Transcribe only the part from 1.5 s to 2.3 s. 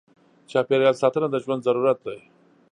ضرورت دی.